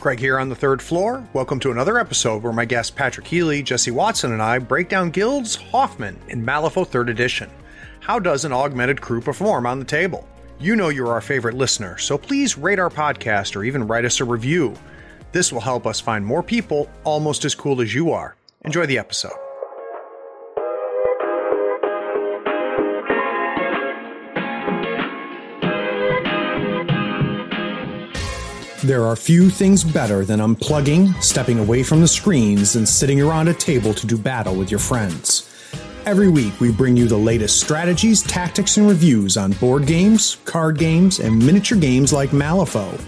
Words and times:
Craig 0.00 0.18
here 0.18 0.38
on 0.38 0.48
the 0.48 0.54
third 0.54 0.80
floor. 0.80 1.22
Welcome 1.34 1.60
to 1.60 1.70
another 1.70 1.98
episode 1.98 2.42
where 2.42 2.54
my 2.54 2.64
guests 2.64 2.90
Patrick 2.90 3.26
Healy, 3.26 3.62
Jesse 3.62 3.90
Watson, 3.90 4.32
and 4.32 4.40
I 4.40 4.58
break 4.58 4.88
down 4.88 5.10
Guild's 5.10 5.54
Hoffman 5.54 6.18
in 6.28 6.44
Malifaux 6.44 6.88
3rd 6.88 7.10
Edition. 7.10 7.50
How 8.00 8.18
does 8.18 8.46
an 8.46 8.52
augmented 8.52 9.02
crew 9.02 9.20
perform 9.20 9.66
on 9.66 9.78
the 9.78 9.84
table? 9.84 10.26
You 10.58 10.74
know 10.74 10.88
you're 10.88 11.12
our 11.12 11.20
favorite 11.20 11.54
listener, 11.54 11.98
so 11.98 12.16
please 12.16 12.56
rate 12.56 12.78
our 12.78 12.88
podcast 12.88 13.54
or 13.54 13.62
even 13.62 13.86
write 13.86 14.06
us 14.06 14.20
a 14.20 14.24
review. 14.24 14.74
This 15.32 15.52
will 15.52 15.60
help 15.60 15.86
us 15.86 16.00
find 16.00 16.24
more 16.24 16.42
people 16.42 16.88
almost 17.04 17.44
as 17.44 17.54
cool 17.54 17.82
as 17.82 17.94
you 17.94 18.10
are. 18.10 18.36
Enjoy 18.64 18.86
the 18.86 18.98
episode. 18.98 19.49
There 28.90 29.06
are 29.06 29.14
few 29.14 29.50
things 29.50 29.84
better 29.84 30.24
than 30.24 30.40
unplugging, 30.40 31.22
stepping 31.22 31.60
away 31.60 31.84
from 31.84 32.00
the 32.00 32.08
screens, 32.08 32.74
and 32.74 32.88
sitting 32.88 33.20
around 33.20 33.46
a 33.46 33.54
table 33.54 33.94
to 33.94 34.04
do 34.04 34.18
battle 34.18 34.56
with 34.56 34.68
your 34.68 34.80
friends. 34.80 35.48
Every 36.06 36.28
week, 36.28 36.58
we 36.58 36.72
bring 36.72 36.96
you 36.96 37.06
the 37.06 37.16
latest 37.16 37.60
strategies, 37.60 38.20
tactics, 38.20 38.78
and 38.78 38.88
reviews 38.88 39.36
on 39.36 39.52
board 39.52 39.86
games, 39.86 40.38
card 40.44 40.76
games, 40.76 41.20
and 41.20 41.38
miniature 41.38 41.78
games 41.78 42.12
like 42.12 42.30
Malifaux. 42.30 43.00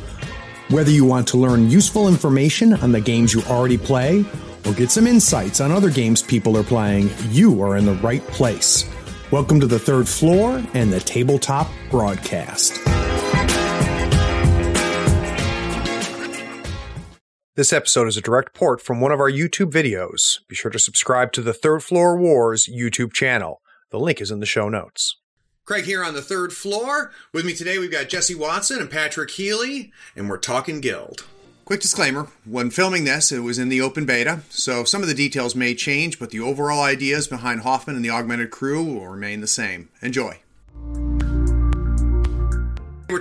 Whether 0.71 0.93
you 0.93 1.05
want 1.05 1.27
to 1.29 1.37
learn 1.37 1.69
useful 1.69 2.07
information 2.07 2.75
on 2.75 2.93
the 2.93 3.01
games 3.01 3.35
you 3.35 3.43
already 3.51 3.77
play, 3.77 4.25
or 4.65 4.75
get 4.75 4.93
some 4.93 5.09
insights 5.09 5.61
on 5.61 5.73
other 5.73 5.91
games 5.91 6.23
people 6.23 6.57
are 6.57 6.63
playing, 6.63 7.11
you 7.31 7.61
are 7.61 7.77
in 7.77 7.87
the 7.87 7.95
right 7.95 8.25
place. 8.29 8.89
Welcome 9.33 9.59
to 9.59 9.67
the 9.67 9.81
third 9.81 10.09
floor 10.09 10.63
and 10.75 10.93
the 10.93 11.01
tabletop 11.01 11.69
broadcast. 11.91 12.79
This 17.55 17.71
episode 17.71 18.09
is 18.09 18.17
a 18.17 18.23
direct 18.23 18.55
port 18.55 18.81
from 18.81 18.99
one 18.99 19.13
of 19.13 19.21
our 19.21 19.31
YouTube 19.31 19.71
videos. 19.71 20.39
Be 20.49 20.55
sure 20.55 20.71
to 20.71 20.79
subscribe 20.79 21.33
to 21.33 21.43
the 21.43 21.53
Third 21.53 21.83
Floor 21.83 22.17
Wars 22.17 22.67
YouTube 22.67 23.13
channel. 23.13 23.61
The 23.91 24.01
link 24.01 24.23
is 24.23 24.31
in 24.31 24.41
the 24.41 24.47
show 24.47 24.71
notes. 24.71 25.19
Craig 25.67 25.85
here 25.85 26.03
on 26.03 26.15
the 26.15 26.23
third 26.23 26.55
floor. 26.55 27.13
With 27.35 27.45
me 27.45 27.53
today, 27.53 27.77
we've 27.77 27.93
got 27.93 28.09
Jesse 28.09 28.35
Watson 28.35 28.81
and 28.81 28.91
Patrick 28.91 29.33
Healy, 29.33 29.93
and 30.17 30.31
we're 30.31 30.39
talking 30.39 30.81
Guild. 30.81 31.27
Quick 31.67 31.81
disclaimer 31.81 32.29
when 32.47 32.71
filming 32.71 33.05
this, 33.05 33.31
it 33.31 33.41
was 33.41 33.59
in 33.59 33.69
the 33.69 33.83
open 33.83 34.07
beta, 34.07 34.41
so 34.49 34.83
some 34.85 35.03
of 35.03 35.09
the 35.09 35.15
details 35.15 35.55
may 35.55 35.75
change, 35.75 36.19
but 36.19 36.31
the 36.31 36.41
overall 36.41 36.83
ideas 36.83 37.29
behind 37.29 37.61
Hoffman 37.61 37.97
and 37.97 38.05
the 38.05 38.09
augmented 38.11 38.51
crew 38.51 38.83
will 38.83 39.09
remain 39.09 39.43
the 39.43 39.47
same. 39.47 39.91
Enjoy. 40.01 40.42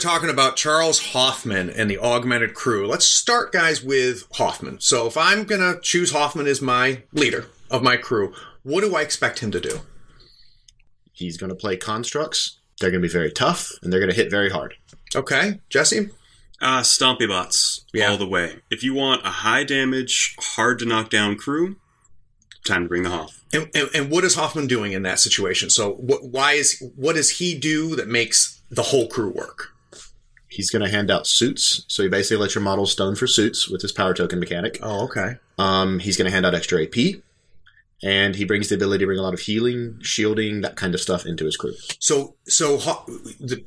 We're 0.03 0.09
talking 0.09 0.31
about 0.31 0.55
Charles 0.55 1.11
Hoffman 1.11 1.69
and 1.69 1.87
the 1.87 1.99
augmented 1.99 2.55
crew. 2.55 2.87
Let's 2.87 3.05
start, 3.05 3.51
guys, 3.51 3.83
with 3.83 4.23
Hoffman. 4.31 4.79
So, 4.79 5.05
if 5.05 5.15
I'm 5.15 5.43
going 5.43 5.61
to 5.61 5.79
choose 5.79 6.11
Hoffman 6.11 6.47
as 6.47 6.59
my 6.59 7.03
leader 7.13 7.45
of 7.69 7.83
my 7.83 7.97
crew, 7.97 8.33
what 8.63 8.81
do 8.81 8.95
I 8.95 9.01
expect 9.03 9.39
him 9.43 9.51
to 9.51 9.59
do? 9.59 9.81
He's 11.11 11.37
going 11.37 11.51
to 11.51 11.55
play 11.55 11.77
constructs. 11.77 12.57
They're 12.79 12.89
going 12.89 13.03
to 13.03 13.07
be 13.07 13.11
very 13.13 13.31
tough, 13.31 13.73
and 13.83 13.93
they're 13.93 13.99
going 13.99 14.09
to 14.09 14.15
hit 14.15 14.31
very 14.31 14.49
hard. 14.49 14.73
Okay, 15.15 15.59
Jesse? 15.69 16.09
Uh, 16.59 16.79
Stompy 16.81 17.27
bots 17.27 17.85
Yeah. 17.93 18.09
all 18.09 18.17
the 18.17 18.27
way. 18.27 18.55
If 18.71 18.83
you 18.83 18.95
want 18.95 19.23
a 19.23 19.29
high 19.29 19.63
damage, 19.63 20.35
hard 20.39 20.79
to 20.79 20.85
knock 20.85 21.11
down 21.11 21.35
crew, 21.35 21.75
time 22.65 22.83
to 22.83 22.89
bring 22.89 23.03
the 23.03 23.11
Hoff. 23.11 23.43
And, 23.53 23.69
and, 23.75 23.87
and 23.93 24.09
what 24.09 24.23
is 24.23 24.33
Hoffman 24.33 24.65
doing 24.65 24.93
in 24.93 25.03
that 25.03 25.19
situation? 25.19 25.69
So, 25.69 25.91
what, 25.91 26.23
why 26.23 26.53
is 26.53 26.81
what 26.95 27.17
does 27.17 27.37
he 27.37 27.53
do 27.53 27.95
that 27.97 28.07
makes 28.07 28.63
the 28.71 28.81
whole 28.83 29.07
crew 29.07 29.29
work? 29.29 29.67
He's 30.51 30.69
going 30.69 30.83
to 30.83 30.91
hand 30.91 31.09
out 31.09 31.25
suits. 31.25 31.85
So 31.87 32.03
he 32.03 32.09
basically 32.09 32.37
lets 32.41 32.55
your 32.55 32.61
models 32.63 32.91
stone 32.91 33.15
for 33.15 33.25
suits 33.25 33.69
with 33.69 33.81
his 33.81 33.93
power 33.93 34.13
token 34.13 34.37
mechanic. 34.37 34.79
Oh, 34.81 35.05
okay. 35.05 35.37
Um, 35.57 35.99
he's 35.99 36.17
going 36.17 36.25
to 36.25 36.31
hand 36.31 36.45
out 36.45 36.53
extra 36.53 36.83
AP. 36.83 37.21
And 38.03 38.35
he 38.35 38.43
brings 38.43 38.67
the 38.67 38.75
ability 38.75 38.99
to 39.03 39.05
bring 39.05 39.19
a 39.19 39.21
lot 39.21 39.33
of 39.33 39.39
healing, 39.39 39.99
shielding, 40.01 40.59
that 40.61 40.75
kind 40.75 40.93
of 40.93 40.99
stuff 40.99 41.25
into 41.25 41.45
his 41.45 41.55
crew. 41.55 41.73
So, 41.99 42.35
so 42.47 42.77
Ho- 42.79 43.05
the 43.39 43.63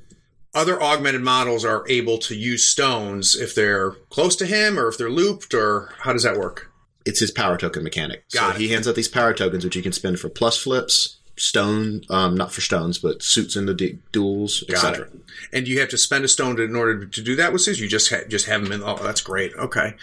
other 0.54 0.82
augmented 0.82 1.22
models 1.22 1.64
are 1.64 1.84
able 1.88 2.18
to 2.18 2.36
use 2.36 2.68
stones 2.68 3.34
if 3.34 3.54
they're 3.54 3.92
close 4.10 4.36
to 4.36 4.46
him, 4.46 4.78
or 4.78 4.88
if 4.88 4.98
they're 4.98 5.10
looped, 5.10 5.54
or 5.54 5.90
how 6.00 6.12
does 6.12 6.24
that 6.24 6.36
work? 6.36 6.70
It's 7.06 7.20
his 7.20 7.30
power 7.30 7.56
token 7.56 7.82
mechanic. 7.82 8.24
Got 8.30 8.50
so 8.50 8.56
it. 8.56 8.60
he 8.60 8.68
hands 8.68 8.86
out 8.86 8.94
these 8.94 9.08
power 9.08 9.32
tokens, 9.32 9.64
which 9.64 9.76
you 9.76 9.82
can 9.82 9.92
spend 9.92 10.18
for 10.20 10.28
plus 10.28 10.58
flips, 10.58 11.20
stone, 11.36 12.02
um, 12.10 12.36
not 12.36 12.52
for 12.52 12.60
stones, 12.60 12.98
but 12.98 13.22
suits 13.22 13.56
in 13.56 13.66
the 13.66 13.74
du- 13.74 13.98
duels, 14.12 14.64
etc. 14.68 15.08
And 15.52 15.66
you 15.66 15.80
have 15.80 15.88
to 15.90 15.98
spend 15.98 16.24
a 16.24 16.28
stone 16.28 16.56
to, 16.56 16.62
in 16.62 16.76
order 16.76 17.04
to 17.04 17.22
do 17.22 17.36
that 17.36 17.52
with 17.52 17.62
Sis? 17.62 17.80
You 17.80 17.88
just 17.88 18.10
ha- 18.10 18.26
just 18.28 18.46
have 18.46 18.62
him 18.62 18.72
in. 18.72 18.82
Oh, 18.82 18.96
that's 18.96 19.20
great. 19.20 19.52
Okay. 19.54 19.94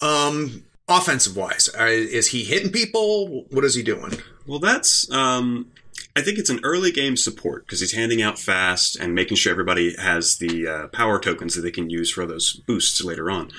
Um, 0.00 0.64
offensive 0.88 1.36
wise, 1.36 1.68
uh, 1.78 1.84
is 1.84 2.28
he 2.28 2.44
hitting 2.44 2.70
people? 2.70 3.46
What 3.50 3.64
is 3.64 3.74
he 3.74 3.82
doing? 3.82 4.12
Well, 4.46 4.58
that's 4.58 5.10
um, 5.10 5.70
I 6.14 6.22
think 6.22 6.38
it's 6.38 6.50
an 6.50 6.60
early 6.62 6.92
game 6.92 7.16
support 7.16 7.66
because 7.66 7.80
he's 7.80 7.92
handing 7.92 8.22
out 8.22 8.38
fast 8.38 8.96
and 8.96 9.14
making 9.14 9.36
sure 9.36 9.52
everybody 9.52 9.94
has 9.96 10.38
the 10.38 10.66
uh, 10.66 10.88
power 10.88 11.18
tokens 11.20 11.54
that 11.54 11.62
they 11.62 11.70
can 11.70 11.90
use 11.90 12.10
for 12.10 12.26
those 12.26 12.54
boosts 12.66 13.02
later 13.04 13.30
on. 13.30 13.50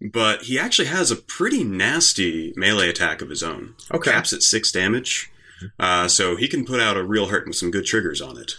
But 0.00 0.42
he 0.42 0.58
actually 0.58 0.88
has 0.88 1.12
a 1.12 1.16
pretty 1.16 1.62
nasty 1.62 2.52
melee 2.56 2.88
attack 2.88 3.22
of 3.22 3.30
his 3.30 3.42
own. 3.42 3.76
Okay. 3.92 4.10
Caps 4.10 4.32
at 4.32 4.42
six 4.42 4.72
damage, 4.72 5.30
uh, 5.78 6.08
so 6.08 6.36
he 6.36 6.48
can 6.48 6.64
put 6.64 6.80
out 6.80 6.96
a 6.96 7.04
real 7.04 7.26
hurt 7.26 7.46
with 7.46 7.56
some 7.56 7.70
good 7.70 7.84
triggers 7.84 8.20
on 8.20 8.38
it. 8.38 8.52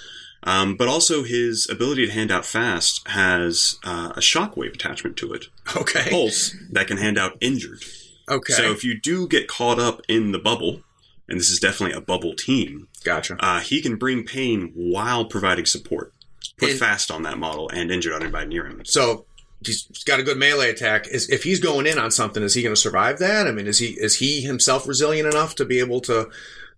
Um, 0.45 0.75
but 0.75 0.89
also 0.89 1.23
his 1.23 1.69
ability 1.69 2.05
to 2.05 2.11
hand 2.11 2.29
out 2.31 2.45
fast 2.45 3.07
has 3.07 3.77
uh, 3.85 4.11
a 4.15 4.19
shockwave 4.19 4.73
attachment 4.75 5.15
to 5.17 5.33
it. 5.33 5.45
Okay. 5.77 6.09
Pulse 6.09 6.55
that 6.71 6.87
can 6.87 6.97
hand 6.97 7.17
out 7.17 7.37
injured. 7.39 7.81
Okay. 8.29 8.53
So 8.53 8.71
if 8.71 8.83
you 8.83 8.99
do 8.99 9.27
get 9.27 9.47
caught 9.47 9.79
up 9.79 10.01
in 10.09 10.31
the 10.33 10.39
bubble, 10.39 10.81
and 11.29 11.39
this 11.39 11.49
is 11.49 11.59
definitely 11.59 11.95
a 11.97 12.01
bubble 12.01 12.35
team, 12.35 12.89
gotcha. 13.05 13.37
uh, 13.39 13.61
he 13.61 13.81
can 13.81 13.95
bring 13.95 14.25
pain 14.25 14.71
while 14.75 15.23
providing 15.25 15.65
support. 15.65 16.13
Put 16.57 16.71
And- 16.71 16.79
fast 16.79 17.09
on 17.09 17.23
that 17.23 17.37
model 17.37 17.69
and 17.69 17.89
injured 17.89 18.13
on 18.13 18.21
anybody 18.21 18.47
near 18.47 18.65
him. 18.67 18.83
So 18.85 19.25
he's 19.65 19.87
got 20.05 20.19
a 20.19 20.23
good 20.23 20.37
melee 20.37 20.69
attack. 20.69 21.07
Is 21.07 21.29
if 21.29 21.43
he's 21.43 21.61
going 21.61 21.87
in 21.87 21.97
on 21.97 22.11
something, 22.11 22.43
is 22.43 22.53
he 22.53 22.61
going 22.61 22.75
to 22.75 22.79
survive 22.81 23.17
that? 23.19 23.47
I 23.47 23.51
mean, 23.51 23.65
is 23.65 23.79
he 23.79 23.91
is 23.97 24.17
he 24.19 24.41
himself 24.41 24.85
resilient 24.87 25.27
enough 25.27 25.55
to 25.55 25.65
be 25.65 25.79
able 25.79 26.01
to 26.01 26.29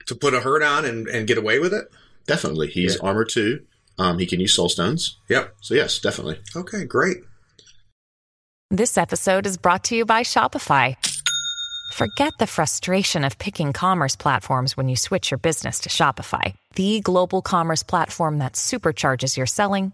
to 0.08 0.16
put 0.16 0.34
a 0.34 0.40
hurt 0.42 0.64
on 0.64 0.86
and, 0.86 1.08
and 1.08 1.28
get 1.28 1.38
away 1.38 1.60
with 1.60 1.74
it? 1.74 1.92
Definitely. 2.28 2.68
He's 2.68 2.96
Yeah. 2.96 3.08
armor 3.08 3.26
two. 3.26 3.62
Um, 3.98 4.20
he 4.20 4.26
can 4.26 4.40
use 4.40 4.54
soul 4.54 4.70
stones. 4.70 5.18
Yep. 5.30 5.56
So 5.62 5.74
yes, 5.74 6.00
definitely. 6.00 6.40
Okay, 6.56 6.84
great. 6.86 7.18
This 8.72 8.98
episode 8.98 9.46
is 9.46 9.58
brought 9.58 9.84
to 9.86 9.96
you 9.96 10.06
by 10.06 10.24
Shopify. 10.24 10.96
Forget 11.94 12.34
the 12.40 12.48
frustration 12.48 13.24
of 13.24 13.38
picking 13.38 13.72
commerce 13.72 14.16
platforms 14.16 14.76
when 14.76 14.90
you 14.90 14.96
switch 14.98 15.32
your 15.32 15.38
business 15.38 15.80
to 15.82 15.90
Shopify, 15.90 16.54
the 16.76 17.00
global 17.02 17.42
commerce 17.42 17.84
platform 17.84 18.40
that 18.40 18.54
supercharges 18.54 19.38
your 19.38 19.46
selling 19.46 19.94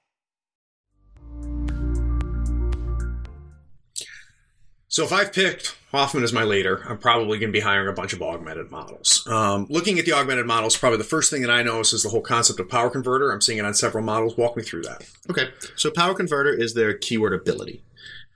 So 4.91 5.05
if 5.05 5.13
I've 5.13 5.31
picked 5.31 5.77
Hoffman 5.91 6.21
as 6.21 6.33
my 6.33 6.43
leader, 6.43 6.83
I'm 6.85 6.97
probably 6.97 7.39
going 7.39 7.49
to 7.49 7.57
be 7.57 7.61
hiring 7.61 7.87
a 7.87 7.93
bunch 7.93 8.11
of 8.11 8.21
augmented 8.21 8.71
models. 8.71 9.25
Um, 9.25 9.65
looking 9.69 9.97
at 9.99 10.05
the 10.05 10.11
augmented 10.11 10.45
models, 10.45 10.75
probably 10.75 10.97
the 10.97 11.05
first 11.05 11.31
thing 11.31 11.41
that 11.43 11.49
I 11.49 11.63
notice 11.63 11.93
is 11.93 12.03
the 12.03 12.09
whole 12.09 12.21
concept 12.21 12.59
of 12.59 12.67
power 12.67 12.89
converter. 12.89 13.31
I'm 13.31 13.39
seeing 13.39 13.57
it 13.57 13.63
on 13.63 13.73
several 13.73 14.03
models. 14.03 14.35
Walk 14.35 14.57
me 14.57 14.63
through 14.63 14.81
that. 14.81 15.09
Okay. 15.29 15.47
So 15.77 15.91
power 15.91 16.13
converter 16.13 16.53
is 16.53 16.73
their 16.73 16.93
keyword 16.93 17.31
ability. 17.31 17.81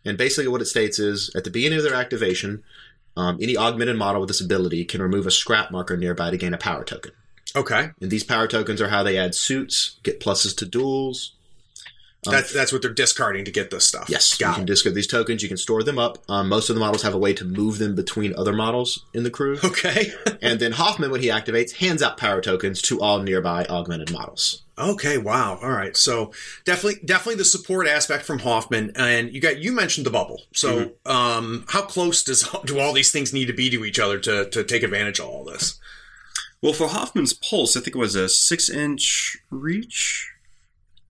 And 0.06 0.18
basically 0.18 0.48
what 0.48 0.62
it 0.62 0.68
states 0.68 0.98
is 0.98 1.30
at 1.36 1.44
the 1.44 1.52
beginning 1.52 1.80
of 1.80 1.84
their 1.84 1.94
activation, 1.94 2.63
um, 3.18 3.38
any 3.42 3.58
augmented 3.58 3.98
model 3.98 4.22
with 4.22 4.30
this 4.30 4.40
ability 4.40 4.86
can 4.86 5.01
remove 5.01 5.28
a 5.28 5.31
scrap 5.31 5.72
marker 5.72 5.98
nearby 5.98 6.31
to 6.31 6.38
gain 6.38 6.54
a 6.54 6.58
power 6.58 6.86
token. 6.86 7.12
Okay, 7.54 7.90
And 8.00 8.10
these 8.10 8.24
power 8.24 8.48
tokens 8.48 8.81
are 8.81 8.90
how 8.90 9.04
they 9.04 9.18
add 9.18 9.36
suits, 9.36 10.00
get 10.04 10.22
pluses 10.22 10.56
to 10.58 10.66
duels. 10.66 11.36
Um, 12.27 12.33
that's 12.33 12.54
that's 12.54 12.72
what 12.72 12.81
they're 12.81 12.94
discarding 12.94 13.45
to 13.45 13.51
get 13.51 13.72
this 13.72 13.88
stuff. 13.88 14.10
yes, 14.10 14.39
you 14.39 14.45
can 14.45 14.63
it. 14.63 14.66
discard 14.66 14.95
these 14.95 15.07
tokens. 15.07 15.44
You 15.44 15.48
can 15.50 15.57
store 15.57 15.83
them 15.83 16.00
up. 16.00 16.18
Um, 16.30 16.50
most 16.50 16.69
of 16.69 16.75
the 16.75 16.80
models 16.80 17.01
have 17.04 17.13
a 17.13 17.18
way 17.18 17.33
to 17.33 17.45
move 17.45 17.77
them 17.77 17.95
between 17.95 18.33
other 18.36 18.54
models 18.54 19.06
in 19.13 19.24
the 19.24 19.30
crew. 19.30 19.57
Okay, 19.63 20.12
and 20.42 20.60
then 20.60 20.74
Hoffman, 20.74 21.12
when 21.12 21.22
he 21.22 21.27
activates, 21.27 21.74
hands 21.74 22.01
out 22.01 22.18
power 22.18 22.42
tokens 22.42 22.81
to 22.83 23.01
all 23.01 23.19
nearby 23.19 23.66
augmented 23.66 24.12
models. 24.12 24.63
okay, 24.77 25.18
wow. 25.18 25.60
All 25.62 25.72
right, 25.72 25.95
so 25.95 26.31
definitely 26.63 27.00
definitely 27.06 27.36
the 27.36 27.45
support 27.45 27.88
aspect 27.88 28.25
from 28.25 28.39
Hoffman, 28.39 28.92
and 28.95 29.33
you 29.33 29.42
got 29.42 29.60
you 29.60 29.72
mentioned 29.72 30.06
the 30.06 30.12
bubble. 30.12 30.42
So, 30.54 30.92
um, 31.06 31.66
how 31.69 31.83
close 31.83 32.24
does 32.24 32.48
do 32.66 32.80
all 32.80 32.94
these 32.94 33.12
things 33.12 33.33
need 33.33 33.45
to 33.45 33.54
be 33.54 33.69
to 33.69 33.86
each 33.86 34.00
other 34.00 34.19
to 34.19 34.50
to 34.50 34.63
take 34.63 34.83
advantage 34.83 35.19
of 35.19 35.27
all 35.27 35.44
this? 35.45 35.80
Well, 36.62 36.74
for 36.74 36.88
Hoffman's 36.88 37.33
pulse, 37.33 37.77
I 37.77 37.81
think 37.81 37.95
it 37.95 38.00
was 38.00 38.16
a 38.16 38.27
six 38.27 38.69
inch 38.69 39.38
reach. 39.51 40.31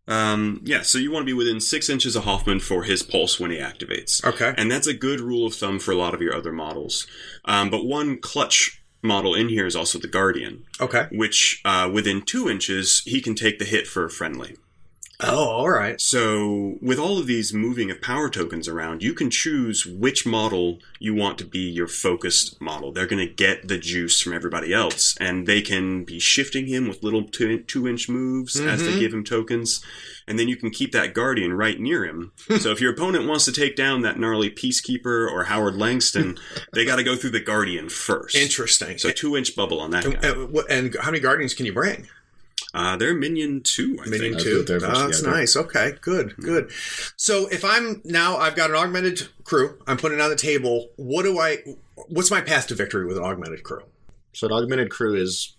Um, 0.08 0.62
yeah, 0.64 0.82
so 0.84 0.98
you 0.98 1.12
want 1.12 1.24
to 1.24 1.26
be 1.26 1.34
within 1.34 1.60
six 1.60 1.90
inches 1.90 2.16
of 2.16 2.24
Hoffman 2.26 2.60
for 2.60 2.84
his 2.84 3.02
pulse 3.02 3.40
when 3.40 3.52
he 3.52 3.58
activates. 3.58 4.24
Okay. 4.24 4.54
And 4.58 4.72
that's 4.72 4.88
a 4.88 4.94
good 4.94 5.20
rule 5.20 5.48
of 5.48 5.56
thumb 5.56 5.80
for 5.80 5.92
a 5.92 5.96
lot 5.96 6.14
of 6.14 6.22
your 6.22 6.36
other 6.36 6.52
models. 6.52 7.08
Um, 7.46 7.70
but 7.70 7.86
one 7.86 8.20
clutch 8.20 8.82
model 9.02 9.34
in 9.36 9.50
here 9.50 9.66
is 9.66 9.76
also 9.76 9.98
the 10.00 10.08
Guardian, 10.08 10.64
Okay. 10.80 11.08
which 11.12 11.62
uh, 11.66 11.90
within 11.92 12.22
two 12.22 12.50
inches, 12.50 13.02
he 13.06 13.22
can 13.22 13.36
take 13.36 13.60
the 13.60 13.66
hit 13.66 13.88
for 13.88 14.06
a 14.06 14.10
friendly. 14.10 14.58
Oh, 15.22 15.46
all 15.46 15.70
right. 15.70 16.00
So, 16.02 16.78
with 16.82 17.00
all 17.00 17.20
of 17.20 17.28
these 17.28 17.54
moving 17.54 17.90
of 17.90 18.02
power 18.02 18.30
tokens 18.30 18.68
around, 18.68 19.02
you 19.02 19.14
can 19.14 19.30
choose 19.30 19.86
which 19.86 20.26
model 20.26 20.80
you 21.00 21.14
want 21.16 21.38
to 21.38 21.46
be 21.46 21.60
your 21.60 21.88
focused 21.88 22.60
model. 22.60 22.92
They're 22.92 23.08
going 23.08 23.26
to 23.26 23.34
get 23.34 23.68
the 23.68 23.78
juice 23.78 24.20
from 24.20 24.34
everybody 24.34 24.74
else, 24.74 25.16
and 25.18 25.48
they 25.48 25.62
can 25.62 26.04
be 26.04 26.20
shifting 26.20 26.68
him 26.68 26.90
with 26.90 27.02
little 27.02 27.24
two, 27.24 27.60
two 27.62 27.88
inch 27.88 28.10
moves 28.10 28.60
as 28.60 28.84
they 28.84 29.00
give 29.00 29.14
him 29.14 29.24
tokens. 29.24 29.84
And 30.28 30.38
then 30.38 30.50
you 30.50 30.58
can 30.58 30.70
keep 30.70 30.92
that 30.92 31.14
guardian 31.14 31.54
right 31.54 31.80
near 31.80 32.04
him. 32.04 32.34
so, 32.60 32.72
if 32.72 32.82
your 32.82 32.92
opponent 32.92 33.26
wants 33.26 33.46
to 33.46 33.54
take 33.54 33.78
down 33.78 34.02
that 34.02 34.20
gnarly 34.20 34.50
peacekeeper 34.50 35.32
or 35.32 35.46
Howard 35.46 35.76
Langston, 35.76 36.38
they 36.74 36.84
got 36.84 36.98
to 36.98 37.04
go 37.04 37.16
through 37.16 37.30
the 37.30 37.40
guardian 37.40 37.88
first. 37.88 38.36
Interesting. 38.36 38.98
So, 38.98 39.12
two 39.12 39.38
inch 39.38 39.56
bubble 39.56 39.80
on 39.80 39.92
that 39.92 40.04
guy. 40.04 40.28
Uh, 40.28 40.64
and 40.70 40.94
how 41.00 41.12
many 41.12 41.22
guardians 41.22 41.54
can 41.54 41.66
you 41.66 41.74
bring? 41.74 42.10
Uh, 42.76 42.98
they're 42.98 43.14
minion 43.14 43.62
two, 43.64 43.98
I 44.06 44.10
Minion 44.10 44.34
think. 44.34 44.44
two. 44.44 44.64
They're 44.64 44.78
Oh, 44.78 45.08
that's 45.08 45.20
together. 45.20 45.38
nice. 45.38 45.56
Okay, 45.56 45.94
good, 46.02 46.36
good. 46.38 46.72
So 47.16 47.48
if 47.48 47.64
I'm 47.64 48.02
now, 48.04 48.38
I've 48.38 48.56
got 48.56 48.70
an 48.70 48.76
augmented 48.76 49.28
crew. 49.46 49.78
I'm 49.88 49.98
putting 49.98 50.20
it 50.20 50.22
on 50.22 50.30
the 50.30 50.36
table. 50.36 50.90
What 50.98 51.24
do 51.24 51.40
I? 51.40 51.60
What's 52.10 52.30
my 52.32 52.42
path 52.42 52.68
to 52.68 52.76
victory 52.76 53.06
with 53.06 53.18
an 53.18 53.24
augmented 53.24 53.64
crew? 53.64 53.82
So 54.34 54.48
an 54.48 54.54
augmented 54.54 54.90
crew 54.92 55.16
is 55.16 55.56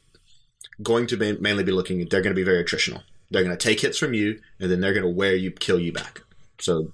going 0.82 1.06
to 1.06 1.16
ma- 1.16 1.38
mainly 1.40 1.64
be 1.64 1.72
looking. 1.72 2.06
They're 2.08 2.20
going 2.20 2.34
to 2.34 2.38
be 2.38 2.44
very 2.44 2.62
attritional. 2.62 3.02
They're 3.30 3.42
going 3.42 3.56
to 3.56 3.62
take 3.62 3.80
hits 3.80 3.96
from 3.98 4.12
you, 4.12 4.38
and 4.60 4.70
then 4.70 4.80
they're 4.80 4.92
going 4.92 5.02
to 5.02 5.08
wear 5.08 5.34
you, 5.34 5.50
kill 5.50 5.80
you 5.80 5.92
back. 5.92 6.20
So 6.60 6.92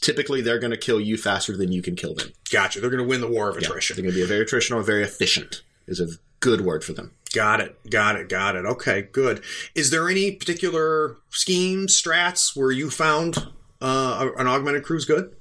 typically, 0.00 0.40
they're 0.40 0.60
going 0.60 0.70
to 0.70 0.76
kill 0.76 1.00
you 1.00 1.16
faster 1.18 1.56
than 1.56 1.72
you 1.72 1.82
can 1.82 1.96
kill 1.96 2.14
them. 2.14 2.28
Gotcha. 2.52 2.80
They're 2.80 2.90
going 2.90 3.02
to 3.02 3.08
win 3.08 3.20
the 3.20 3.28
war 3.28 3.50
of 3.50 3.56
Yeah, 3.60 3.66
attrition. 3.68 3.96
they're 3.96 4.04
going 4.04 4.14
to 4.14 4.20
be 4.20 4.26
very 4.26 4.44
attritional, 4.46 4.84
very 4.84 5.02
efficient. 5.02 5.62
Is 5.86 6.00
a 6.00 6.06
good 6.40 6.60
word 6.62 6.82
for 6.84 6.92
them. 6.94 7.12
Got 7.34 7.60
it. 7.60 7.90
Got 7.90 8.16
it. 8.16 8.28
Got 8.28 8.54
it. 8.54 8.64
Okay, 8.64 9.02
good. 9.02 9.42
Is 9.74 9.90
there 9.90 10.08
any 10.08 10.30
particular 10.32 11.16
schemes, 11.30 12.00
strats 12.00 12.56
where 12.56 12.70
you 12.70 12.90
found 12.90 13.48
uh, 13.82 14.30
an 14.38 14.46
augmented 14.46 14.84
crew's 14.84 15.04
good? 15.04 15.34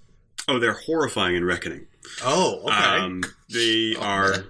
Oh, 0.48 0.58
they're 0.60 0.74
horrifying 0.74 1.36
in 1.36 1.46
Reckoning. 1.46 1.88
Oh, 2.24 2.62
okay. 2.64 2.74
Um, 2.74 3.24
they 3.50 3.96
are 4.00 4.46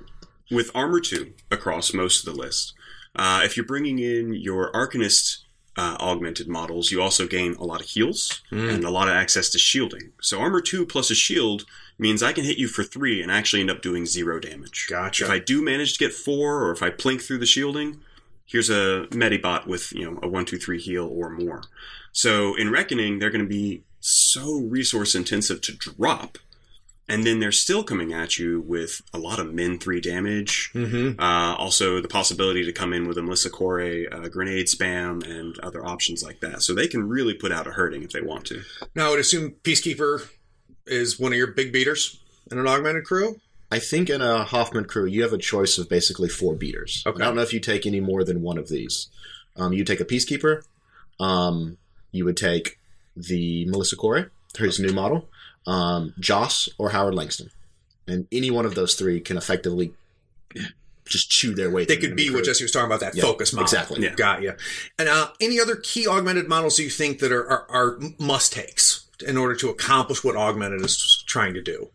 with 0.50 0.72
armor 0.74 1.02
two 1.02 1.34
across 1.52 1.94
most 1.94 2.26
of 2.26 2.34
the 2.34 2.40
list. 2.40 2.74
Uh, 3.16 3.42
if 3.44 3.58
you're 3.58 3.66
bringing 3.66 4.00
in 4.00 4.34
your 4.34 4.72
Arcanist 4.72 5.43
uh, 5.76 5.98
augmented 6.00 6.48
models, 6.48 6.92
you 6.92 7.02
also 7.02 7.28
gain 7.28 7.56
a 7.56 7.64
lot 7.64 7.82
of 7.82 7.88
heals 7.88 8.42
and 8.52 8.84
a 8.84 8.90
lot 8.90 9.08
of 9.08 9.16
access 9.16 9.50
to 9.50 9.58
shielding. 9.58 10.12
So 10.22 10.40
armor 10.40 10.62
two 10.62 10.86
plus 10.86 11.10
a 11.10 11.16
shield 11.16 11.66
means 11.98 12.22
I 12.22 12.34
can 12.34 12.44
hit 12.44 12.58
you 12.58 12.68
for 12.68 12.84
three 12.84 13.22
and 13.22 13.32
actually 13.32 13.62
end 13.62 13.72
up 13.72 13.82
doing 13.82 14.06
zero 14.06 14.40
damage. 14.40 14.88
Gotcha. 14.90 15.26
If 15.26 15.32
I 15.32 15.40
do 15.40 15.64
manage 15.64 15.94
to 15.94 16.00
get 16.00 16.14
four, 16.14 16.64
or 16.64 16.72
if 16.72 16.84
I 16.84 16.90
plink 16.90 17.22
through 17.22 17.40
the 17.40 17.46
shielding, 17.46 18.02
here's 18.46 18.70
a 18.70 19.08
Medibot 19.10 19.66
with 19.68 19.92
you 19.94 20.10
know 20.10 20.20
a 20.22 20.28
one 20.28 20.46
two 20.46 20.58
three 20.58 20.80
heal 20.80 21.08
or 21.08 21.30
more. 21.30 21.64
So 22.12 22.56
in 22.56 22.72
Reckoning, 22.72 23.20
they're 23.20 23.32
going 23.32 23.46
to 23.46 23.50
be 23.50 23.84
so 24.00 24.60
resource 24.60 25.16
intensive 25.16 25.62
to 25.62 25.74
drop 25.74 26.38
and 27.14 27.24
then 27.26 27.40
they're 27.40 27.52
still 27.52 27.84
coming 27.84 28.12
at 28.12 28.40
you 28.40 28.60
with 28.62 29.02
a 29.14 29.20
lot 29.20 29.38
of 29.38 29.54
min 29.54 29.78
three 29.78 30.02
damage. 30.02 30.72
mm-hmm. 30.74 31.20
Uh, 31.20 31.56
also, 31.56 32.02
the 32.02 32.08
possibility 32.08 32.66
to 32.66 32.72
come 32.72 32.92
in 32.92 33.08
with 33.08 33.18
a 33.20 33.22
Melissa 33.22 33.52
Corey, 33.52 34.08
uh, 34.08 34.28
grenade 34.30 34.66
spam, 34.66 35.24
and 35.24 35.60
other 35.60 35.86
options 35.86 36.24
like 36.24 36.40
that. 36.40 36.64
So 36.64 36.74
they 36.74 36.88
can 36.88 37.08
really 37.08 37.36
put 37.36 37.52
out 37.52 37.68
a 37.68 37.72
hurting 37.72 38.02
if 38.02 38.12
they 38.12 38.22
want 38.22 38.46
to. 38.46 38.62
Now, 38.96 39.08
I 39.08 39.10
would 39.12 39.20
assume 39.20 39.52
Peacekeeper 39.64 40.28
is 40.88 41.20
one 41.20 41.32
of 41.32 41.38
your 41.38 41.52
big 41.52 41.72
beaters 41.72 42.20
in 42.52 42.58
an 42.58 42.68
augmented 42.68 43.06
crew. 43.06 43.40
I 43.72 43.80
think 43.80 44.10
in 44.10 44.22
a 44.22 44.44
Hoffman 44.44 44.86
crew, 44.86 45.06
you 45.06 45.22
have 45.24 45.34
a 45.34 45.38
choice 45.38 45.78
of 45.78 45.90
basically 45.90 46.30
four 46.30 46.56
beaters. 46.56 47.04
Okay. 47.06 47.22
I 47.22 47.26
don't 47.26 47.36
know 47.36 47.42
if 47.42 47.54
you 47.54 47.60
take 47.60 47.86
any 47.86 48.00
more 48.00 48.24
than 48.24 48.42
one 48.42 48.58
of 48.58 48.70
these. 48.70 49.08
Um, 49.56 49.74
you 49.74 49.84
take 49.84 50.00
a 50.00 50.06
Peacekeeper. 50.06 50.64
Um, 51.20 51.78
you 52.12 52.26
would 52.26 52.38
take 52.38 52.80
the 53.16 53.66
Melissa 53.66 53.96
Corey, 53.96 54.26
his 54.58 54.80
new 54.80 54.94
model, 54.94 55.28
um, 55.66 56.14
Joss, 56.20 56.70
or 56.78 56.92
Howard 56.92 57.16
Langston. 57.16 57.50
And 58.08 58.28
any 58.32 58.52
one 58.52 58.66
of 58.66 58.76
those 58.76 58.96
three 58.96 59.20
can 59.22 59.38
effectively 59.38 59.94
just 61.06 61.30
chew 61.30 61.54
their 61.54 61.70
way 61.70 61.86
They 61.86 61.98
could 61.98 62.16
be 62.16 62.30
what 62.30 62.46
Jesse 62.46 62.64
was 62.64 62.72
talking 62.72 62.86
about 62.86 63.00
that 63.02 63.16
Yeah, 63.16 63.24
focus 63.24 63.54
model. 63.54 63.64
exactly. 63.66 64.02
Yeah. 64.02 64.14
Got 64.16 64.42
you. 64.42 64.54
And 65.00 65.10
uh, 65.10 65.30
any 65.42 65.60
other 65.60 65.76
key 65.76 66.08
augmented 66.08 66.48
models 66.48 66.80
you 66.80 66.90
think 66.90 67.20
that 67.20 67.32
are, 67.32 67.46
are, 67.50 67.66
are 67.70 68.00
must 68.20 68.54
takes 68.54 69.06
in 69.26 69.38
order 69.38 69.56
to 69.56 69.70
accomplish 69.70 70.24
what 70.24 70.36
augmented 70.36 70.82
is 70.82 71.24
trying 71.28 71.54
to 71.56 71.62
do? 71.62 71.90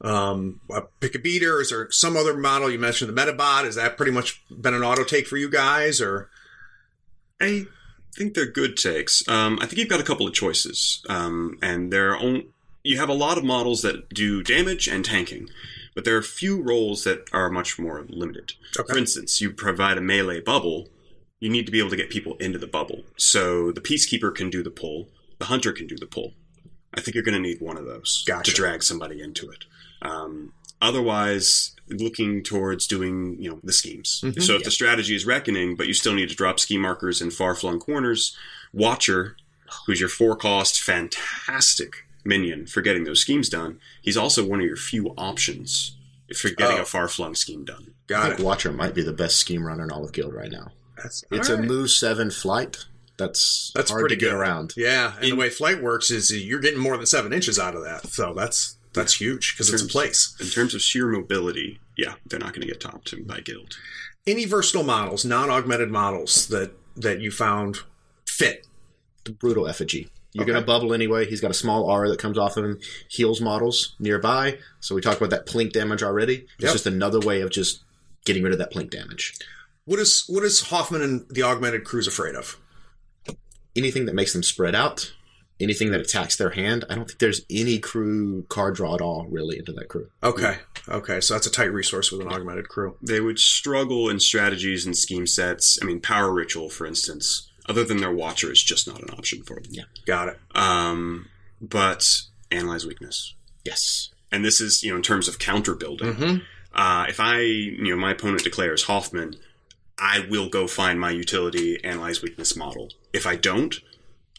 Um, 0.00 0.60
uh, 0.72 0.82
pick 1.00 1.14
a 1.14 1.18
beater. 1.18 1.60
Is 1.60 1.70
there 1.70 1.90
some 1.90 2.16
other 2.16 2.36
model 2.36 2.70
you 2.70 2.78
mentioned? 2.78 3.14
The 3.14 3.20
Medibot. 3.20 3.64
Is 3.64 3.74
that 3.74 3.96
pretty 3.96 4.12
much 4.12 4.42
been 4.48 4.74
an 4.74 4.82
auto 4.84 5.02
take 5.02 5.26
for 5.26 5.36
you 5.36 5.50
guys, 5.50 6.00
or 6.00 6.30
I 7.40 7.66
think 8.18 8.34
they're 8.34 8.46
good 8.50 8.76
takes. 8.76 9.26
Um, 9.28 9.58
I 9.62 9.66
think 9.66 9.78
you've 9.78 9.88
got 9.88 10.00
a 10.00 10.04
couple 10.04 10.26
of 10.26 10.34
choices, 10.34 11.02
um, 11.08 11.56
and 11.62 11.92
there 11.92 12.10
are 12.12 12.18
on- 12.18 12.52
you 12.82 12.98
have 12.98 13.08
a 13.08 13.14
lot 13.14 13.38
of 13.38 13.44
models 13.44 13.82
that 13.82 14.08
do 14.10 14.42
damage 14.42 14.88
and 14.88 15.04
tanking, 15.04 15.48
but 15.94 16.04
there 16.04 16.14
are 16.14 16.20
a 16.20 16.22
few 16.40 16.60
roles 16.62 17.04
that 17.04 17.28
are 17.32 17.50
much 17.50 17.78
more 17.78 18.04
limited. 18.08 18.52
Okay. 18.78 18.92
For 18.92 18.98
instance, 18.98 19.40
you 19.40 19.50
provide 19.52 19.98
a 19.98 20.00
melee 20.00 20.40
bubble, 20.40 20.88
you 21.40 21.48
need 21.48 21.66
to 21.66 21.72
be 21.72 21.78
able 21.78 21.90
to 21.90 21.96
get 21.96 22.10
people 22.10 22.36
into 22.36 22.58
the 22.58 22.66
bubble. 22.66 23.04
So 23.16 23.72
the 23.72 23.80
peacekeeper 23.80 24.34
can 24.34 24.50
do 24.50 24.62
the 24.62 24.70
pull, 24.70 25.08
the 25.38 25.46
hunter 25.46 25.72
can 25.72 25.86
do 25.86 25.96
the 25.96 26.06
pull. 26.06 26.34
I 26.94 27.00
think 27.00 27.14
you're 27.14 27.24
going 27.24 27.40
to 27.40 27.48
need 27.48 27.60
one 27.60 27.76
of 27.76 27.84
those 27.86 28.24
Gotcha. 28.26 28.50
to 28.50 28.56
drag 28.56 28.82
somebody 28.82 29.20
into 29.20 29.50
it. 29.50 29.64
Um, 30.02 30.52
otherwise, 30.80 31.74
looking 31.90 32.42
towards 32.42 32.86
doing 32.86 33.36
you 33.40 33.50
know 33.50 33.60
the 33.62 33.72
schemes. 33.72 34.20
Mm-hmm. 34.24 34.40
So 34.40 34.54
if 34.54 34.64
the 34.64 34.70
strategy 34.70 35.14
is 35.14 35.26
reckoning, 35.26 35.76
but 35.76 35.86
you 35.86 35.94
still 35.94 36.14
need 36.14 36.28
to 36.30 36.34
drop 36.34 36.58
ski 36.60 36.78
markers 36.78 37.20
in 37.22 37.30
far 37.30 37.54
flung 37.54 37.78
corners, 37.80 38.36
Watcher, 38.72 39.36
who's 39.86 40.00
your 40.00 40.08
four 40.08 40.36
cost 40.36 40.80
fantastic 40.82 42.04
minion 42.24 42.66
for 42.66 42.80
getting 42.80 43.04
those 43.04 43.20
schemes 43.20 43.48
done, 43.48 43.80
he's 44.02 44.16
also 44.16 44.44
one 44.46 44.60
of 44.60 44.66
your 44.66 44.76
few 44.76 45.08
options 45.16 45.96
for 46.36 46.50
getting 46.50 46.78
Oh. 46.78 46.82
a 46.82 46.84
far 46.84 47.08
flung 47.08 47.34
scheme 47.34 47.64
done. 47.64 47.94
I 48.14 48.28
think 48.28 48.40
it? 48.40 48.44
Watcher 48.44 48.72
might 48.72 48.94
be 48.94 49.02
the 49.02 49.12
best 49.12 49.36
scheme 49.38 49.66
runner 49.66 49.84
in 49.84 49.90
all 49.90 50.04
of 50.04 50.12
Guild 50.12 50.34
right 50.34 50.50
now. 50.50 50.72
That's 50.96 51.24
It's 51.30 51.48
all 51.50 51.56
a 51.56 51.62
move 51.62 51.90
seven 51.90 52.30
flight. 52.30 52.86
That's 53.18 53.72
That's 53.74 53.90
hard 53.90 54.02
pretty 54.02 54.16
to 54.16 54.20
get 54.20 54.30
good. 54.30 54.36
around. 54.38 54.74
Yeah, 54.76 55.14
and 55.20 55.32
the 55.32 55.36
way 55.36 55.50
flight 55.50 55.82
works 55.82 56.10
is 56.10 56.30
you're 56.30 56.60
getting 56.60 56.78
more 56.80 56.96
than 56.96 57.06
seven 57.06 57.32
inches 57.32 57.58
out 57.58 57.74
of 57.74 57.82
that, 57.84 58.06
so 58.08 58.32
that's 58.34 58.76
that's 58.92 59.20
huge 59.20 59.54
because 59.54 59.72
it's 59.72 59.82
a 59.82 59.86
place. 59.86 60.34
In 60.40 60.46
terms 60.48 60.74
of 60.74 60.80
sheer 60.82 61.06
mobility, 61.08 61.80
yeah, 61.96 62.14
they're 62.26 62.38
not 62.38 62.52
going 62.52 62.62
to 62.62 62.66
get 62.68 62.80
topped 62.80 63.14
by 63.26 63.40
guild. 63.40 63.76
Any 64.26 64.44
versatile 64.44 64.82
models, 64.84 65.24
non-augmented 65.24 65.90
models 65.90 66.46
that 66.48 66.72
that 66.96 67.20
you 67.20 67.30
found 67.30 67.78
fit. 68.26 68.66
The 69.24 69.32
brutal 69.32 69.68
effigy. 69.68 70.10
You're 70.32 70.42
Okay. 70.42 70.52
going 70.52 70.62
to 70.62 70.66
bubble 70.66 70.92
anyway. 70.92 71.26
He's 71.26 71.40
got 71.40 71.50
a 71.50 71.54
small 71.54 71.84
aura 71.84 72.08
that 72.10 72.18
comes 72.18 72.36
off 72.36 72.56
of 72.56 72.64
him. 72.64 72.78
Heals 73.08 73.40
models 73.40 73.94
nearby. 73.98 74.58
So 74.80 74.94
we 74.94 75.00
talked 75.00 75.16
about 75.18 75.30
that 75.30 75.46
plink 75.46 75.72
damage 75.72 76.02
already. 76.02 76.46
It's 76.58 76.64
Yep. 76.64 76.72
just 76.72 76.86
another 76.86 77.18
way 77.20 77.40
of 77.40 77.50
just 77.50 77.82
getting 78.26 78.42
rid 78.42 78.52
of 78.52 78.58
that 78.58 78.72
plink 78.72 78.90
damage. 78.90 79.32
What 79.84 79.98
is 79.98 80.24
what 80.26 80.44
is 80.44 80.60
Hoffman 80.68 81.00
and 81.02 81.26
the 81.30 81.42
augmented 81.42 81.84
crew's 81.84 82.06
afraid 82.06 82.34
of? 82.34 82.58
Anything 83.76 84.06
that 84.06 84.14
makes 84.14 84.32
them 84.32 84.42
spread 84.42 84.74
out, 84.74 85.12
anything 85.60 85.90
that 85.90 86.00
attacks 86.00 86.36
their 86.36 86.50
hand. 86.50 86.84
I 86.88 86.94
don't 86.94 87.06
think 87.06 87.18
there's 87.18 87.42
any 87.50 87.78
crew 87.78 88.44
card 88.48 88.76
draw 88.76 88.94
at 88.94 89.00
all 89.00 89.26
really 89.26 89.58
into 89.58 89.72
that 89.72 89.88
crew. 89.88 90.08
Okay, 90.22 90.58
okay, 90.88 91.20
so 91.20 91.34
that's 91.34 91.46
a 91.46 91.50
tight 91.50 91.72
resource 91.72 92.12
with 92.12 92.20
an 92.20 92.28
augmented 92.28 92.68
crew. 92.68 92.96
They 93.02 93.20
would 93.20 93.38
struggle 93.38 94.08
in 94.08 94.20
strategies 94.20 94.86
and 94.86 94.96
scheme 94.96 95.26
sets. 95.26 95.78
I 95.82 95.84
mean, 95.84 96.00
Power 96.00 96.32
Ritual, 96.32 96.68
for 96.70 96.86
instance, 96.86 97.50
other 97.68 97.84
than 97.84 97.98
their 97.98 98.12
Watcher, 98.12 98.52
is 98.52 98.62
just 98.62 98.86
not 98.86 99.02
an 99.02 99.10
option 99.10 99.42
for 99.42 99.54
them. 99.60 99.70
Yeah. 99.70 99.84
Got 100.06 100.28
it. 100.28 100.38
Um, 100.54 101.28
but 101.60 102.06
Analyze 102.50 102.86
Weakness. 102.86 103.34
Yes. 103.64 104.10
And 104.30 104.44
this 104.44 104.60
is, 104.60 104.82
you 104.82 104.90
know, 104.90 104.96
in 104.96 105.02
terms 105.02 105.26
of 105.28 105.38
counter 105.38 105.74
building. 105.74 106.14
Mhm. 106.14 106.42
Uh, 106.72 107.06
if 107.08 107.18
I, 107.18 107.40
you 107.40 107.90
know, 107.90 107.96
my 107.96 108.12
opponent 108.12 108.44
declares 108.44 108.84
Hoffman, 108.84 109.36
I 109.98 110.26
will 110.30 110.48
go 110.48 110.66
find 110.68 111.00
my 111.00 111.10
utility 111.10 111.82
Analyze 111.82 112.22
Weakness 112.22 112.54
model. 112.54 112.90
If 113.12 113.26
I 113.26 113.34
don't, 113.36 113.74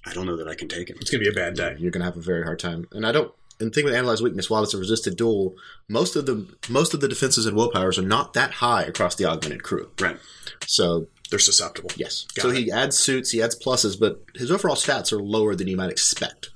I 0.06 0.14
don't 0.14 0.26
know 0.26 0.38
that 0.38 0.48
I 0.48 0.56
can 0.56 0.68
take 0.68 0.90
him. 0.90 0.98
It's 1.02 1.10
gonna 1.12 1.24
be 1.24 1.30
a 1.30 1.34
bad 1.34 1.56
day. 1.56 1.76
You're 1.78 1.92
going 1.92 2.02
to 2.02 2.06
have 2.06 2.18
a 2.18 2.22
very 2.22 2.44
hard 2.44 2.60
time. 2.60 2.88
And 2.92 3.06
I 3.06 3.12
don't. 3.12 3.34
And 3.60 3.70
the 3.72 3.74
thing 3.76 3.84
with 3.84 3.94
analyze 3.94 4.22
weakness, 4.22 4.50
while 4.50 4.64
it's 4.64 4.74
a 4.74 4.78
resisted 4.78 5.18
duel, 5.18 5.54
most 5.90 6.16
of 6.16 6.26
the 6.26 6.48
most 6.70 6.94
of 6.94 7.02
the 7.02 7.10
defenses 7.10 7.46
and 7.46 7.58
willpowers 7.58 7.98
are 8.00 8.04
not 8.04 8.34
that 8.34 8.52
high 8.52 8.84
across 8.84 9.16
the 9.16 9.26
augmented 9.26 9.64
crew. 9.64 9.92
Right. 10.00 10.18
So 10.66 11.08
They're 11.30 11.40
susceptible. 11.40 11.90
yes, 11.98 12.26
Got 12.36 12.44
so 12.44 12.50
it. 12.52 12.56
he 12.58 12.72
adds 12.72 12.98
suits, 12.98 13.32
he 13.32 13.42
adds 13.42 13.60
pluses, 13.60 14.00
but 14.00 14.24
his 14.36 14.50
overall 14.50 14.76
stats 14.78 15.12
are 15.12 15.22
lower 15.22 15.56
than 15.56 15.68
you 15.68 15.76
might 15.76 15.90
expect. 15.92 16.52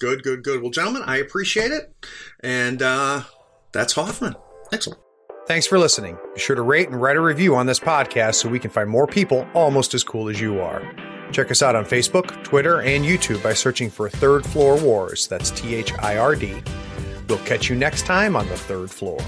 Good, 0.00 0.22
good, 0.22 0.42
good. 0.44 0.60
Well, 0.60 0.70
gentlemen, 0.70 1.02
I 1.06 1.16
appreciate 1.16 1.70
it, 1.72 1.94
and 2.40 2.82
uh, 2.82 3.22
that's 3.72 3.94
Hoffman. 3.94 4.34
Excellent. 4.72 5.00
Thanks 5.46 5.66
for 5.66 5.78
listening. 5.78 6.18
Be 6.34 6.40
sure 6.40 6.56
to 6.56 6.62
rate 6.62 6.88
and 6.88 7.00
write 7.00 7.16
a 7.16 7.20
review 7.20 7.54
on 7.54 7.64
this 7.66 7.80
podcast 7.80 8.34
so 8.34 8.48
we 8.50 8.58
can 8.58 8.70
find 8.70 8.90
more 8.90 9.06
people 9.06 9.46
almost 9.54 9.94
as 9.94 10.04
cool 10.04 10.28
as 10.28 10.40
you 10.40 10.60
are. 10.60 10.82
Check 11.32 11.50
us 11.50 11.62
out 11.62 11.76
on 11.76 11.84
Facebook, 11.84 12.42
Twitter, 12.44 12.80
and 12.82 13.04
YouTube 13.04 13.42
by 13.42 13.54
searching 13.54 13.90
for 13.90 14.08
Third 14.08 14.44
Floor 14.44 14.80
Wars. 14.80 15.26
That's 15.26 15.50
T 15.50 15.74
H 15.74 15.92
I 16.00 16.16
R 16.16 16.34
D. 16.36 16.62
We'll 17.28 17.38
catch 17.38 17.68
you 17.68 17.76
next 17.76 18.06
time 18.06 18.36
on 18.36 18.48
the 18.48 18.56
third 18.56 18.90
floor. 18.90 19.20